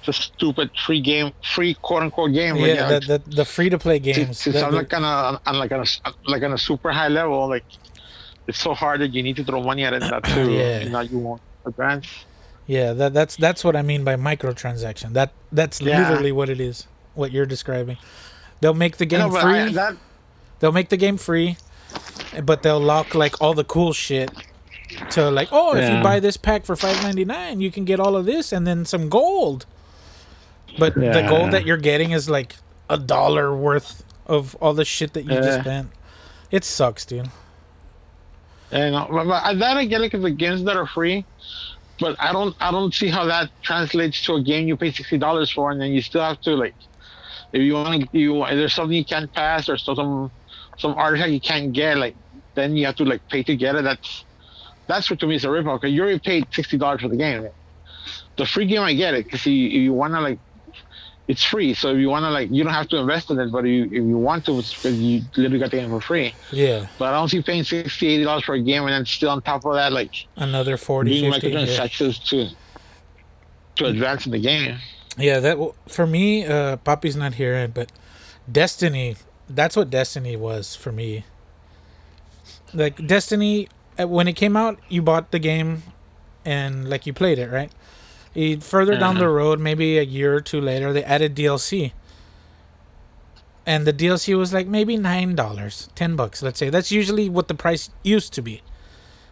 [0.00, 2.56] it's a stupid free game, free quote unquote game.
[2.56, 4.40] yeah, the, the the free to play games.
[4.42, 7.48] to I'm like on a on like on a like on a super high level,
[7.48, 7.64] like
[8.46, 10.52] it's so hard that you need to throw money at it that too.
[10.58, 10.88] Yeah.
[10.88, 12.06] Know, you won't advance.
[12.66, 15.12] Yeah, that that's that's what I mean by microtransaction.
[15.14, 16.08] That that's Yeah.
[16.08, 16.86] literally what it is.
[17.14, 17.96] What you're describing.
[18.60, 19.58] They'll make the game No, free.
[19.58, 19.96] I, that
[20.60, 21.56] they'll make the game free,
[22.44, 24.30] but they'll lock like all the cool shit
[25.10, 28.00] to like, oh, if you buy this pack for five ninety nine, you can get
[28.00, 29.66] all of this and then some gold.
[30.78, 32.56] But the gold that you're getting is like
[32.88, 35.90] a dollar worth of all the shit that you just spent.
[36.50, 37.28] It sucks, dude.
[38.70, 41.24] and uh, but, but I- that I get because the games that are free,
[42.00, 45.18] but I don't I don't see how that translates to a game you pay sixty
[45.18, 46.74] dollars for and then you still have to like
[47.52, 50.30] if you want to you there's something you can't pass or some
[50.78, 52.16] some artifact you can't get like
[52.54, 53.84] then you have to like pay to get it.
[53.84, 54.24] That's
[54.86, 57.16] that's what to me is a ripoff because you already paid sixty dollars for the
[57.16, 57.48] game.
[58.36, 60.38] The free game I get it because you you want to like
[61.28, 61.74] it's free.
[61.74, 63.66] So if you want to like you don't have to invest in it, but if
[63.66, 66.34] you if you want to, it's because you literally got the game for free.
[66.50, 66.86] Yeah.
[66.98, 69.64] But I don't see paying 60 dollars for a game and then still on top
[69.66, 71.48] of that like Another 40, being 50.
[71.50, 71.86] Yeah.
[71.86, 72.12] to
[73.76, 74.78] to advance in the game.
[75.16, 77.92] Yeah, that for me, uh, Papi's not here, but
[78.50, 79.16] Destiny.
[79.48, 81.24] That's what Destiny was for me.
[82.74, 85.82] Like Destiny, uh, when it came out, you bought the game,
[86.44, 87.72] and like you played it, right?
[88.34, 89.32] You, further down the Uh-huh.
[89.32, 91.92] road, maybe a year or two later, they added DLC,
[93.66, 96.68] and the DLC was like maybe nine dollars, ten bucks, let's say.
[96.70, 98.62] That's usually what the price used to be.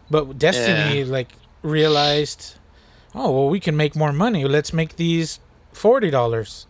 [0.09, 2.55] But Destiny, like, realized,
[3.13, 4.45] oh well, we can make more money.
[4.45, 5.39] Let's make these
[5.73, 6.65] forty dollars,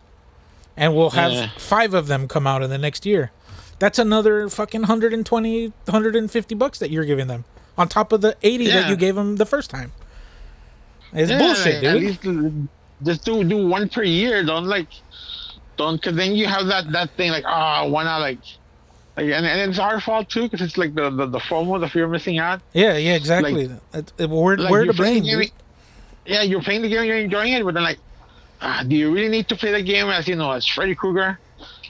[0.76, 1.50] and we'll have Yeah.
[1.56, 3.30] five of them come out in the next year.
[3.78, 7.44] That's another fucking 120, 150 bucks that you're giving them
[7.76, 9.92] on top of the eighty that you gave them the first time.
[11.12, 12.50] It's Yeah, bullshit, like, At least uh,
[13.04, 14.44] just do do one per year.
[14.44, 14.88] Don't like
[15.76, 18.40] don't because then you have that that thing like ah why not like.
[19.16, 21.88] Like, and, and it's our fault too, because it's like the, the the FOMO, the
[21.88, 22.60] fear of missing out.
[22.72, 23.64] yeah, yeah, exactly.
[23.92, 25.24] It- it- we're Like we're to blame.
[25.24, 25.42] game,
[26.24, 27.98] yeah, you're playing the game, you're enjoying it, but then like,
[28.60, 31.36] ah, do you really need to play the game as you know as Freddy Krueger?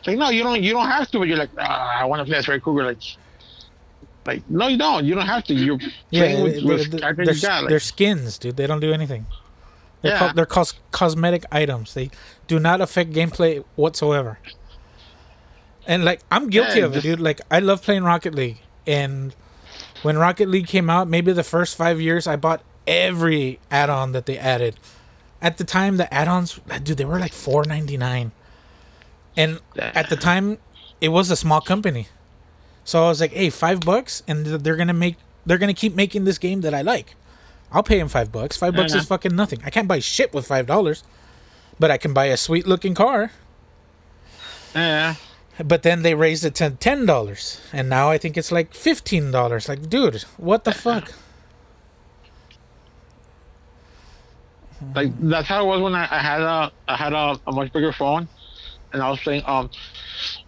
[0.09, 0.62] Like no, you don't.
[0.62, 2.85] You don't have to, but you're like, ah, I want to play as Freddy Krueger.
[2.85, 2.99] Like,
[4.27, 5.05] like no, you don't.
[5.05, 5.55] You don't have to.
[5.55, 5.79] You're
[6.11, 7.62] Yeah, playing with, with they're, got.
[7.62, 8.57] Like, they're skins, dude.
[8.57, 9.27] They don't do anything.
[10.03, 10.18] They're, Yeah.
[10.18, 11.94] called, they're cos- cosmetic items.
[11.94, 12.11] They
[12.47, 14.38] do not affect gameplay whatsoever.
[15.87, 17.21] And like I'm guilty Yeah, of it, dude.
[17.21, 19.35] Like I love playing Rocket League, and
[20.03, 24.27] when Rocket League came out, maybe the first five years, I bought every add-on that
[24.27, 24.77] they added.
[25.40, 28.33] At the time, the add-ons, dude, they were like four ninety nine,
[29.38, 30.59] and at the time,
[31.01, 32.09] it was a small company.
[32.85, 36.24] So I was like, "Hey, five bucks, and they're gonna make, they're gonna keep making
[36.24, 37.14] this game that I like."
[37.70, 38.57] I'll pay him five bucks.
[38.57, 39.61] Five bucks is fucking nothing.
[39.64, 41.05] I can't buy shit with five dollars,
[41.79, 43.31] but I can buy a sweet looking car.
[44.74, 45.14] Yeah.
[45.62, 49.31] But then they raised it to ten dollars, and now I think it's like fifteen
[49.31, 49.68] dollars.
[49.68, 51.12] Like, dude, what the fuck?
[54.94, 57.72] Like that's how it was when I, I had a I had a, a much
[57.72, 58.29] bigger phone,
[58.92, 59.70] and I was playing um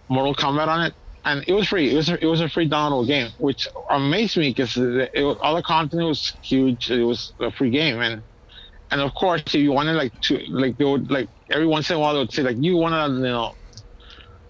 [0.09, 1.91] Mortal Kombat on it, and it was free.
[1.91, 5.25] It was a, it was a free downloadable game, which amazed me because it, it
[5.25, 6.91] was, all the content was huge.
[6.91, 8.23] It was a free game, and
[8.91, 11.97] and of course if you wanted like to like they would like every once in
[11.97, 13.55] a while they would say like you want to you know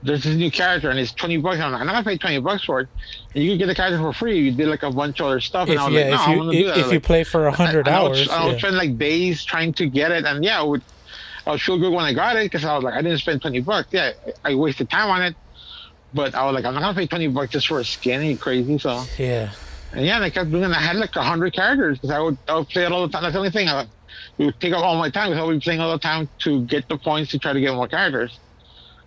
[0.02, 1.60] there's this new character and it's 20 bucks.
[1.60, 2.88] I'm like, I'm not gonna pay 20 bucks for it.
[3.34, 4.38] And you could get the character for free.
[4.38, 5.68] You did like a bunch of other stuff.
[5.68, 6.78] If and I was yeah, like, no, I'm if gonna you do that.
[6.78, 8.58] if you play for a hundred and I hours, I would yeah.
[8.58, 10.82] spend like days trying to get it, and yeah, I would,
[11.50, 13.42] I would feel good when I got it because I was like, I didn't spend
[13.42, 13.88] twenty bucks.
[13.90, 14.12] Yeah,
[14.44, 15.34] I wasted time on it,
[16.14, 18.20] but I was like, I'm not gonna pay twenty bucks just for a skin.
[18.20, 18.78] Are you crazy?
[18.78, 19.50] So, yeah,
[19.92, 20.62] and yeah, and I kept doing.
[20.62, 20.70] it.
[20.70, 23.22] I had like hundred characters because I would, I would play it all the time.
[23.22, 23.66] That's the only thing.
[23.68, 23.82] I,
[24.38, 26.28] it would take up all my time because I would be playing all the time
[26.40, 28.38] to get the points to try to get more characters.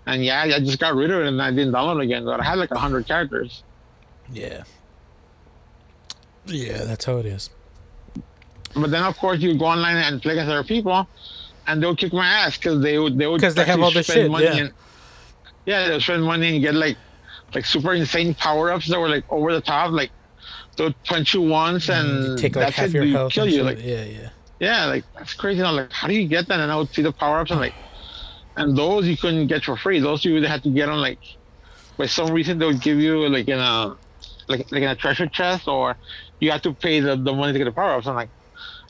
[0.05, 2.25] And yeah, I just got rid of it and I didn't download it again.
[2.25, 3.63] But I had like hundred characters.
[4.29, 4.63] yeah,
[6.45, 6.83] yeah.
[6.83, 7.49] That's how it is.
[8.75, 11.07] But then, of course, you go online and play against other people,
[11.67, 14.03] and they'll kick my ass because they would they would 'Cause they have all the
[14.03, 14.55] spend shit, money yeah.
[14.55, 14.73] And,
[15.65, 16.97] yeah, they'll spend money and get like
[17.53, 19.91] like super insane power ups that were like over the top.
[19.91, 20.11] Like
[20.77, 23.31] they'll punch you once mm, and Take like that's half it, your health.
[23.31, 23.63] kill you.
[23.63, 24.29] Like yeah, yeah.
[24.59, 25.61] yeah, like that's crazy.
[25.61, 26.59] I'm like, how do you get that?
[26.59, 27.75] And I would see the power ups and like,
[28.57, 29.99] and those you couldn't get for free.
[29.99, 31.19] Those you would have to get on like,
[31.97, 33.95] by some reason they would give you like in a,
[34.47, 35.95] like like in a treasure chest or
[36.39, 38.07] you had to pay the, the money to get the power ups.
[38.07, 38.29] I'm like,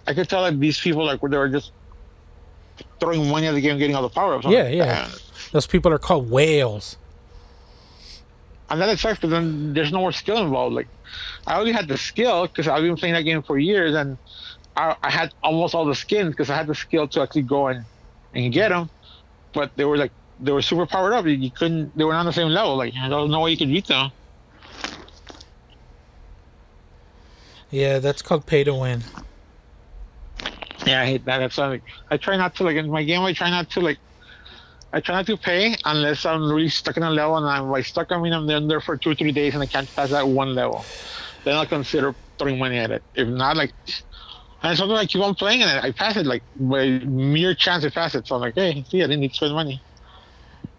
[0.07, 1.71] I could tell like these people like they were just
[2.99, 4.45] throwing money at the game, getting all the power ups.
[4.47, 5.09] Yeah, yeah.
[5.51, 6.97] Those people are called whales.
[8.69, 10.75] And then it sucks because then there's no more skill involved.
[10.75, 10.87] Like,
[11.45, 14.17] I already had the skill because I've been playing that game for years, and
[14.75, 17.67] I, I had almost all the skins because I had the skill to actually go
[17.67, 17.85] and,
[18.33, 18.89] and get them.
[19.53, 21.25] But they were like they were super powered up.
[21.25, 21.95] You, you couldn't.
[21.95, 22.75] They were not on the same level.
[22.75, 24.11] Like there was no way you could beat them.
[27.69, 29.03] Yeah, that's called pay to win.
[30.85, 31.39] Yeah, I hate that.
[31.39, 33.21] That's why like, I try not to like in my game.
[33.21, 33.99] I try not to like.
[34.93, 37.85] I try not to pay unless I'm really stuck in a level, and I'm like
[37.85, 38.11] stuck.
[38.11, 40.55] I mean, I'm there- for two or three days, and I can't pass that one
[40.55, 40.89] level.
[41.45, 43.03] Then I'll consider throwing money at it.
[43.15, 43.73] If not, like,
[44.63, 47.89] and sometimes I keep on playing, and I pass it like by mere chance I
[47.91, 48.27] pass it.
[48.27, 49.83] So I'm like, hey, see, I didn't need to spend money.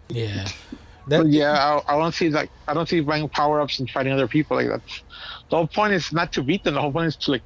[0.09, 0.47] Yeah.
[1.15, 3.89] But That, yeah, I, I don't see like I don't see buying power ups and
[3.89, 4.81] fighting other people like that.
[5.49, 6.75] The whole point is not to beat them.
[6.75, 7.43] The whole point is to like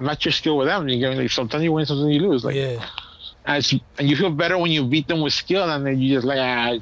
[0.00, 0.88] match your skill with them.
[0.88, 2.44] You're get like sometimes you win, sometimes you lose.
[2.44, 2.84] Like, yeah.
[3.44, 6.26] and, and you feel better when you beat them with skill, and then you just
[6.26, 6.78] like ah,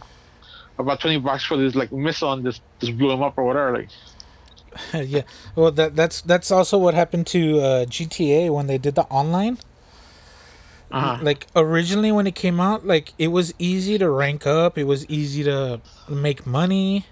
[0.79, 3.73] about twenty bucks for this like missile and just just blew him up or whatever.
[3.79, 3.89] Like,
[5.09, 5.23] yeah.
[5.55, 9.59] Well, that that's that's also what happened to uh, GTA when they did the online.
[10.91, 11.19] uh-huh.
[11.23, 14.79] Like originally when it came out, like it was easy to rank up.
[14.79, 17.07] It was easy to make money.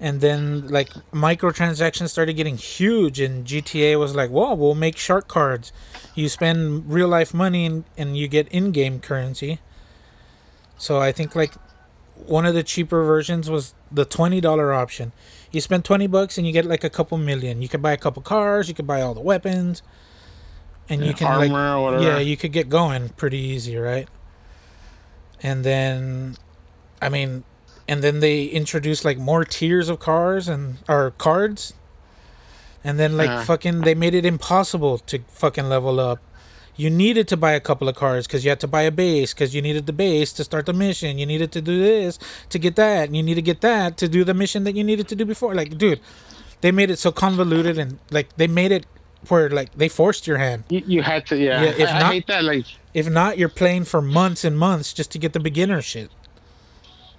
[0.00, 5.28] And then like microtransactions started getting huge, and GTA was like, "Well, we'll make shark
[5.28, 5.72] cards.
[6.14, 9.60] You spend real life money, and, and you get in game currency."
[10.76, 11.54] So I think like
[12.14, 15.12] one of the cheaper versions was the twenty dollar option.
[15.50, 17.62] You spend twenty bucks and you get like a couple million.
[17.62, 18.68] You could buy a couple cars.
[18.68, 19.82] You could buy all the weapons,
[20.88, 22.04] and you Yeah, can like armor or whatever.
[22.06, 24.08] yeah, you could get going pretty easy, right?
[25.42, 26.36] And then,
[27.02, 27.44] I mean,
[27.90, 31.74] and then they introduced like more tiers of cars and or cards,
[32.84, 33.44] and then like Uh.
[33.44, 36.20] fucking they made it impossible to fucking level up.
[36.76, 39.34] You needed to buy a couple of cars because you had to buy a base
[39.34, 41.18] because you needed the base to start the mission.
[41.18, 44.08] You needed to do this to get that, and you need to get that to
[44.08, 45.52] do the mission that you needed to do before.
[45.54, 46.00] Like, dude,
[46.60, 48.86] they made it so convoluted and like they made it
[49.28, 50.62] where like they forced your hand.
[50.70, 51.64] you, you had to yeah.
[51.64, 54.94] Yeah, if I, I hate that like If not, you're playing for months and months
[54.94, 56.10] just to get the beginner shit.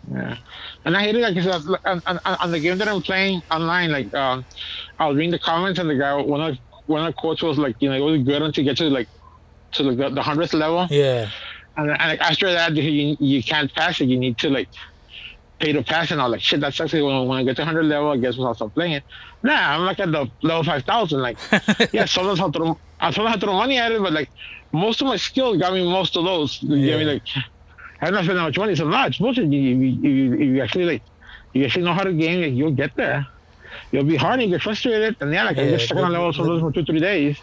[0.09, 0.37] Yeah,
[0.85, 3.43] and I hate it like 'cause, uh, on, on, on the game that I'm playing
[3.51, 3.91] online.
[3.91, 4.45] Like, um,
[4.99, 7.75] I'll read the comments and the guy one of one of the quotes was like,
[7.79, 9.09] you know, it was good until you get to like
[9.73, 11.29] to like the, the hundredth level, Yeah,
[11.77, 14.05] and, and like, after that you, you can't pass it.
[14.09, 14.69] You need to like
[15.59, 16.93] pay to pass, and I was like, shit, that sucks.
[16.93, 19.03] When, when I get to hundred level, I guess I'll stop playing it.
[19.43, 21.21] Nah, I'm like at the level five thousand.
[21.21, 21.39] Like,
[21.93, 24.31] yeah, sometimes I throw I sometimes I throw money at it, but like
[24.73, 26.57] most of my skills got me most of those.
[26.61, 26.85] You Yeah.
[26.97, 27.23] get me like.
[28.01, 29.45] I'm not spending that much money, so no, it's bullshit.
[29.45, 31.03] You, you, you, you actually like,
[31.53, 33.25] you actually know how to game, like, you'll get there.
[33.91, 36.03] You'll be hard and you get frustrated, and yeah, like I Yeah, get stuck on
[36.03, 37.37] a but- level sometimes for two, three days.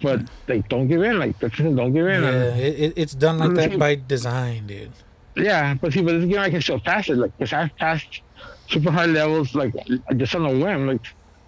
[0.00, 1.18] But like, don't give in.
[1.18, 2.22] Like, don't give in.
[2.22, 3.78] yeah, And, it, it- it's done like that mm-hmm.
[3.78, 4.92] by design, dude.
[5.36, 7.16] yeah, but see, but this game I can still pass it.
[7.16, 8.20] Like, cause I've passed
[8.68, 9.72] super high levels, like
[10.16, 10.86] just on a whim.
[10.86, 11.00] Like,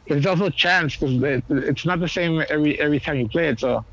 [0.06, 3.48] it's also a chance because it, it's not the same every every time you play
[3.48, 3.60] it.
[3.60, 3.84] So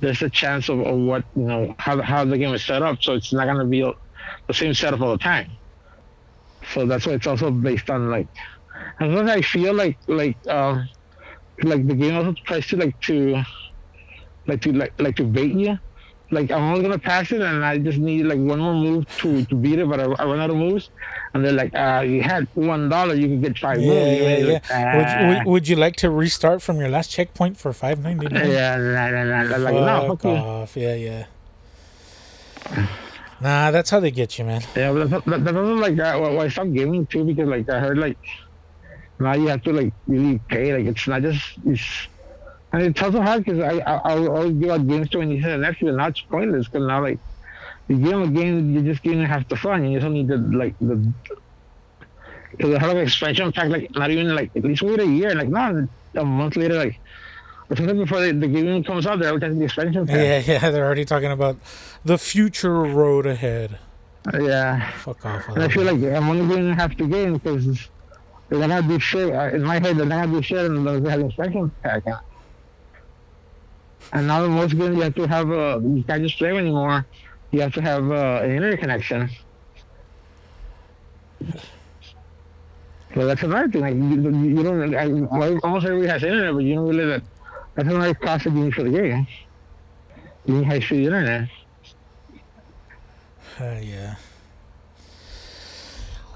[0.00, 2.98] there's a chance of, of what you know how how the game is set up.
[3.02, 3.80] So it's not gonna be
[4.48, 5.48] the same setup all the time.
[6.72, 8.28] So that's why it's also based on like.
[9.00, 10.88] And sometimes I feel like like um
[11.64, 13.42] like the game also tries to like to
[14.46, 15.78] like to like like to bait you.
[16.34, 19.44] Like I'm only gonna pass it, and I just need like one more move to,
[19.46, 20.90] to beat it, but I, I run out of moves,
[21.32, 24.20] and they're like, uh, you had one dollar, you could get five Yeah, moves.
[24.20, 24.52] yeah, yeah.
[24.52, 27.98] like, "Ah." Would, would, would you like to restart from your last checkpoint for five
[28.02, 28.50] ninety nine?
[28.50, 30.30] yeah, nah, nah, nah, like no, Fuck fuck you.
[30.30, 30.76] off.
[30.76, 31.24] Yeah, yeah.
[33.40, 34.62] Nah, that's how they get you, man.
[34.74, 36.20] Yeah, but that's, that, that doesn't like that.
[36.20, 38.16] Well, I stopped gaming too because like I heard like
[39.20, 40.72] now you have to like really pay.
[40.72, 42.08] Like it's not just it's
[42.74, 45.40] and it's also hard because I I I always give out games to when you
[45.42, 47.18] said Netflix and now it's pointless because now like
[47.88, 50.28] you give them a game you're just giving half the fun and you don't need
[50.28, 50.96] the like the
[52.50, 55.34] because they have like expansion pack like not even like at least wait a year
[55.34, 55.74] like not
[56.14, 56.98] a month later like
[57.70, 60.70] or something before the, the game comes out they're already the expansion pack Yeah, yeah.
[60.70, 61.56] They're already talking about
[62.04, 63.78] the future road ahead.
[64.38, 64.90] yeah.
[64.92, 65.48] Fuck off.
[65.48, 67.88] And I feel like I'm only going to have to game because
[68.48, 69.34] they're gonna do shit.
[69.34, 72.06] uh, In my head, they're gonna do shit and they have inspection pack.
[72.06, 72.18] on.
[74.12, 75.80] And now most games you have to have a.
[75.82, 77.06] You can't just play anymore.
[77.50, 79.30] You have to have uh, an internet connection.
[83.14, 83.80] So that's another thing.
[83.82, 84.94] Like you, you don't.
[84.94, 87.22] I, well, almost everybody has internet, but you don't really that.
[87.74, 89.26] That's another cost you need for the game.
[90.46, 91.48] You need high speed internet.
[93.60, 94.16] Uh, yeah.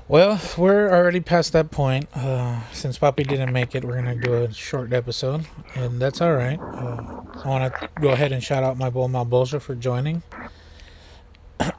[0.09, 2.09] Well, we're already past that point.
[2.15, 5.45] Uh, since Papi didn't make it, we're gonna do a short episode,
[5.75, 6.59] and that's all right.
[6.59, 10.23] Uh, I want to go ahead and shout out my bull Maelbolgia for joining.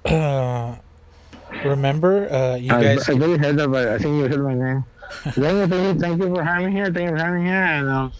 [0.06, 0.76] Uh,
[1.66, 3.10] remember, uh, you I, guys.
[3.10, 4.86] I really heard that, but I think you heard my name.
[5.24, 6.94] Thank you, thank you for having me here.
[6.94, 8.14] Thank you for having me here, and um,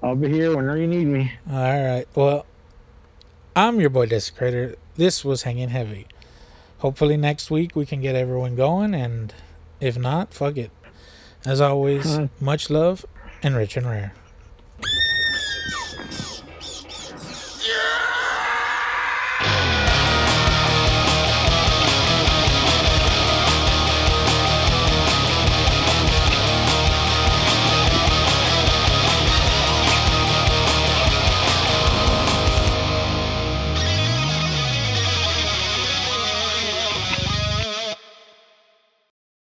[0.00, 1.32] I'll be here whenever you need me.
[1.50, 2.06] All right.
[2.14, 2.46] Well,
[3.56, 4.76] I'm your boy Desecrator.
[4.94, 6.06] This was hanging heavy.
[6.78, 9.34] Hopefully next week we can get everyone going, and
[9.80, 10.70] if not, fuck it.
[11.44, 13.04] As always, much love
[13.42, 14.12] and rich and rare.